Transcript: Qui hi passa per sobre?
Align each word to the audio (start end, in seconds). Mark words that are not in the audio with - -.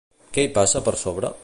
Qui 0.37 0.45
hi 0.47 0.51
passa 0.55 0.83
per 0.89 0.97
sobre? 1.05 1.35